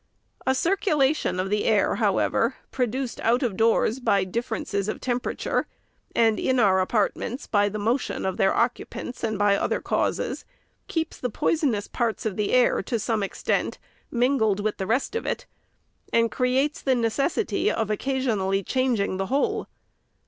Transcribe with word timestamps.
A 0.47 0.55
circulation 0.55 1.39
of 1.39 1.51
the 1.51 1.65
air, 1.65 1.97
however, 1.97 2.55
produced 2.71 3.19
out 3.21 3.43
of 3.43 3.55
doors 3.55 3.99
by 3.99 4.23
differences 4.23 4.87
of 4.87 4.99
temperature, 4.99 5.67
and 6.15 6.39
in 6.39 6.59
our 6.59 6.79
apartments 6.81 7.45
by 7.45 7.69
the 7.69 7.77
motion 7.77 8.25
of 8.25 8.37
their 8.37 8.51
occupants 8.51 9.23
and 9.23 9.37
by 9.37 9.55
other 9.55 9.79
causes, 9.79 10.43
keeps 10.87 11.19
the 11.19 11.29
poisonous 11.29 11.87
parts 11.87 12.25
of 12.25 12.35
the 12.35 12.51
air, 12.51 12.81
to 12.81 12.97
some 12.97 13.21
extent, 13.21 13.77
mingled 14.09 14.59
with 14.59 14.77
the 14.77 14.87
rest 14.87 15.15
of 15.15 15.27
it, 15.27 15.45
and 16.11 16.31
creates 16.31 16.81
the 16.81 16.95
necessity 16.95 17.69
of 17.69 17.89
occfisionally 17.89 18.01
ON 18.61 18.65
SCHOOLHOUSES. 18.65 18.73
439 18.73 18.87
changing 18.95 19.17
the 19.17 19.27
whole. 19.27 19.67